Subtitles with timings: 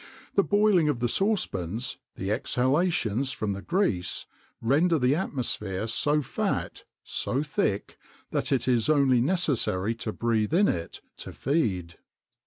[0.33, 4.25] The boiling of the saucepans, the exhalations from the grease,
[4.59, 7.99] render the atmosphere so fat, so thick,
[8.31, 11.99] that it is only necessary to breathe in it to feed.